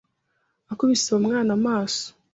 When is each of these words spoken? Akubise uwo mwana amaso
Akubise 0.71 1.05
uwo 1.09 1.19
mwana 1.25 1.51
amaso 1.57 2.05